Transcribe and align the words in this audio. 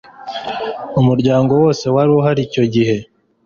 umuryango 1.01 1.51
wose 1.61 1.85
waruhari 1.95 2.39
icyo 2.47 2.63
gihe 2.73 2.97